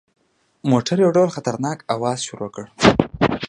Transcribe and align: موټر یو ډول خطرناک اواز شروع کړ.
موټر 0.71 0.97
یو 1.03 1.11
ډول 1.17 1.29
خطرناک 1.35 1.77
اواز 1.95 2.19
شروع 2.27 2.49
کړ. 2.55 2.65